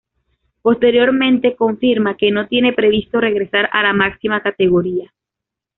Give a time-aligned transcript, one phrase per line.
[0.63, 5.13] Posteriormente confirma que no tiene previsto regresar a la máxima categoría.